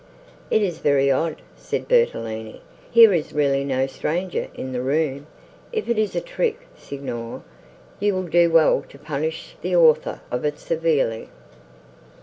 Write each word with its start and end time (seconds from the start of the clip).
"It 0.49 0.63
is 0.63 0.79
very 0.79 1.11
odd!" 1.11 1.43
said 1.55 1.87
Bertolini. 1.87 2.63
"Here 2.89 3.13
is 3.13 3.33
really 3.33 3.63
no 3.63 3.85
stranger 3.85 4.47
in 4.55 4.71
the 4.71 4.81
room. 4.81 5.27
If 5.71 5.87
it 5.87 5.99
is 5.99 6.15
a 6.15 6.21
trick, 6.21 6.61
Signor, 6.75 7.43
you 7.99 8.15
will 8.15 8.23
do 8.27 8.49
well 8.49 8.83
to 8.89 8.97
punish 8.97 9.55
the 9.61 9.75
author 9.75 10.21
of 10.31 10.43
it 10.43 10.57
severely." 10.57 11.29